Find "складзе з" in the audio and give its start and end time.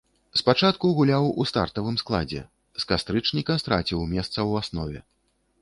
2.03-2.89